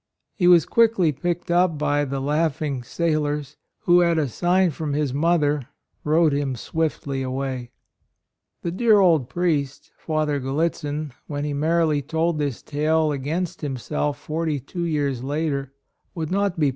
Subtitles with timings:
[0.33, 5.13] He was quickly picked up by the laughing sailors, who at a sign from his
[5.13, 5.61] mother
[6.03, 7.69] rowed him swiftly away.
[8.63, 14.59] The dear old priest, Father Gallitzin, when he merrily told this tale against himself forty
[14.59, 15.71] two years later,
[16.15, 16.69] would not be AND MOTHER.